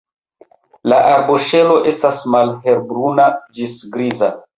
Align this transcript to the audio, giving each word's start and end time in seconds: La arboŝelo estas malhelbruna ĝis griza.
La 0.93 1.01
arboŝelo 1.09 1.75
estas 1.91 2.21
malhelbruna 2.37 3.29
ĝis 3.59 3.77
griza. 3.97 4.31